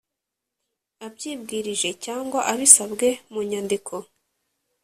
[1.05, 3.95] Abyibwirije cyangwa abisabwe mu nyandiko